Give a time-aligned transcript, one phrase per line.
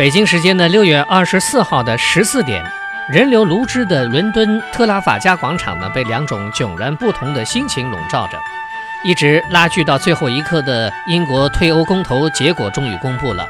[0.00, 2.64] 北京时间的六月二十四号的十四点，
[3.10, 8.38] 人流如织的伦敦特拉法加广场呢，被两种迥然不同的心情笼罩着。
[9.04, 13.46] 一直拉锯到最后一刻的英国退欧公投结果终于公布了，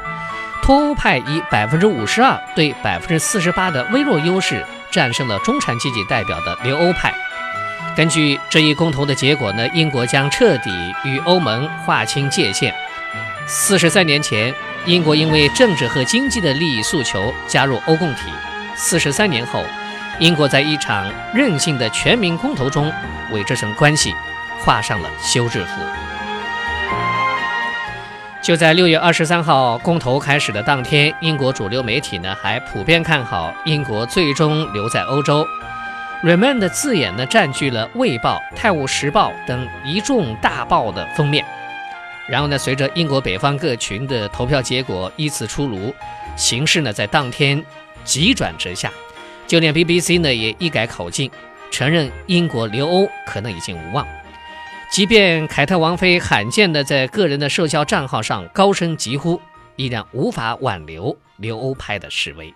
[0.61, 7.13] 脱欧派以百分之五十二对百分之四十八的微弱优势战胜了中产阶级代表的留欧派。
[7.95, 10.69] 根据这一公投的结果呢，英国将彻底
[11.05, 12.75] 与欧盟划清界限。
[13.47, 14.53] 四十三年前，
[14.87, 18.23] 英国因为政治和经济的利益诉求加入欧共体。
[18.75, 19.63] 四十三年后，
[20.19, 22.91] 英国在一场任性的全民公投中
[23.31, 24.11] 为这层关系
[24.59, 25.81] 画上了休止符。
[28.41, 35.45] 就在六月二十三号公投开始的当天，英国主流媒体呢还普遍看好英国最终留在欧洲。
[36.23, 41.45] Remain 的字眼呢，占据了《卫报》《泰晤士报》等一众大报的封面。
[42.31, 45.93] 然后呢，随着英国北方各群的投票结果依次出炉，
[46.37, 47.61] 形势呢在当天
[48.05, 48.89] 急转直下。
[49.45, 51.29] 就连 BBC 呢也一改口径，
[51.69, 54.07] 承认英国留欧可能已经无望。
[54.89, 59.41] 即便凯特王妃罕见的在个人的社交账号上高声疾呼，
[59.75, 62.53] 依然无法挽留留欧派的示威。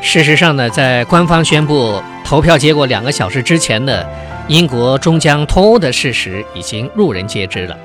[0.00, 4.06] 事实上呢，在官方宣布投票结果两个小时之前呢，
[4.46, 7.76] 英国终将脱欧的事实已经路人皆知了。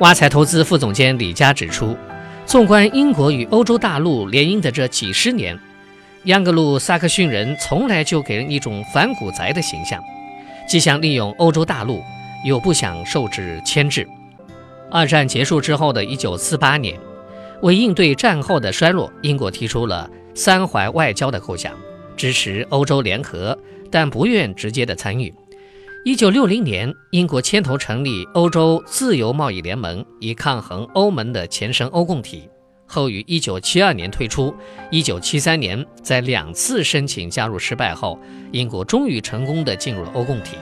[0.00, 1.96] 挖财投资副总监李佳指出，
[2.44, 5.56] 纵观英国与欧洲大陆联姻的这几十年，
[6.24, 10.02] 央格鲁萨克逊人从来就给人一种反骨宅的形象，
[10.68, 12.02] 既想利用欧洲大陆，
[12.44, 14.04] 又不想受制牵制。
[14.90, 16.98] 二战结束之后的一九四八年，
[17.62, 20.10] 为应对战后的衰落，英国提出了。
[20.34, 21.72] 三环外交的构想，
[22.16, 23.56] 支持欧洲联合，
[23.92, 25.32] 但不愿直接的参与。
[26.04, 32.46] 一九六零年，英国牵头成立欧洲自由贸易联盟，以抗衡欧盟的前身欧共体。
[32.86, 34.54] 后于一九七二年退出。
[34.90, 38.18] 一九七三年，在两次申请加入失败后，
[38.52, 40.58] 英国终于成功的进入了欧共体。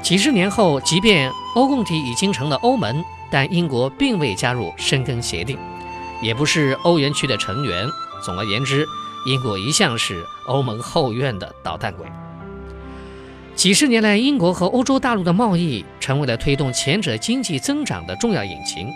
[0.00, 5.58] 几十年后，即便欧共体已经成了欧盟，但英国并未加入申根协定，
[6.22, 7.86] 也不是欧元区的成员。
[8.24, 8.86] 总而言之，
[9.26, 12.06] 英国一向是欧盟后院的捣蛋鬼。
[13.56, 18.90] 几十年来，英国和欧洲大陆的贸易成为了推动前者经济增长的重要引擎。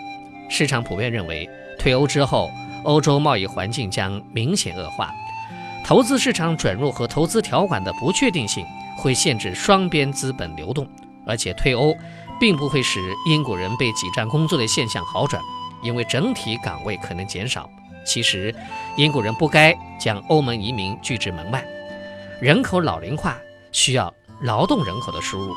[0.49, 2.49] 市场普遍认为，退欧之后，
[2.83, 5.13] 欧洲贸易环境将明显恶化，
[5.85, 8.65] 投资市场准入和投资条款的不确定性
[8.97, 10.87] 会限制双边资本流动，
[11.27, 11.95] 而且退欧
[12.39, 15.39] 并不会使英国人被挤占工作的现象好转，
[15.83, 17.69] 因为整体岗位可能减少。
[18.03, 18.53] 其实，
[18.97, 21.63] 英国人不该将欧盟移民拒之门外。
[22.41, 23.37] 人口老龄化
[23.71, 25.53] 需要劳动人口的输入。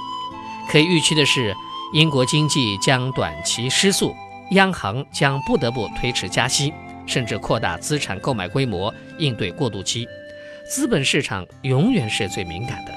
[0.68, 1.54] 可以预期的是，
[1.92, 4.14] 英国经济将短期失速，
[4.52, 6.72] 央行将不得不推迟加息，
[7.06, 10.06] 甚至扩大资产购买规模应对过渡期。
[10.70, 12.92] 资本市场永远是最敏感的。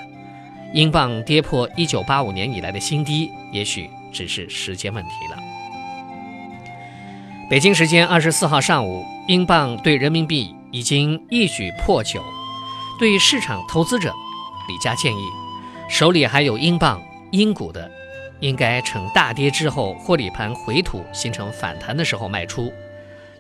[0.74, 5.38] 英镑跌破1985年以来的新低，也许只是时间问题了。
[7.50, 12.24] 北京时间二十四号上午，英镑对人民币已经一举破九。
[13.00, 14.14] 对市场投资者，
[14.68, 15.22] 李佳建议，
[15.92, 17.92] 手里还有英镑、英股的，
[18.40, 22.72] 应该趁大跌之后获利盘回吐形成反弹的时候卖出。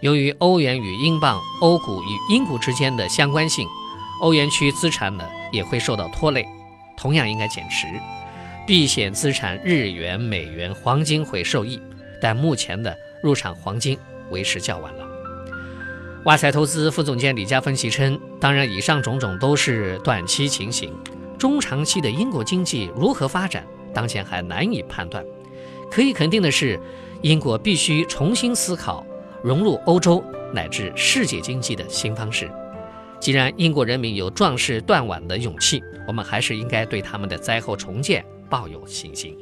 [0.02, 3.66] 由于欧元与英镑、欧股与英股之间的相关性，
[4.22, 5.24] 欧元区资产呢
[5.54, 6.46] 也会受到拖累，
[6.98, 7.88] 同样应该减持。
[8.68, 11.82] 避险资产日元、美元、黄金会受益，
[12.22, 12.94] 但目前的。
[13.24, 13.96] 入场黄金
[14.32, 15.06] 为时较晚了。
[16.26, 20.92] 挖财投资副总监李佳分析称，当然，以上种种都是短期情形，
[21.41, 25.25] 中长期的英国经济如何发展，当前还难以判断。
[25.90, 26.79] 可以肯定的是，
[27.24, 29.03] 英国必须重新思考
[29.41, 32.47] 融入欧洲乃至世界经济的新方式。
[33.19, 39.35] 既然英国人民有壮士断腕的勇气，我们还是应该对他们的灾后重建抱有信心。